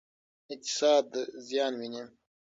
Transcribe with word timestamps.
اقتصاد 0.53 1.07
زیان 1.47 1.73
ویني. 1.79 2.03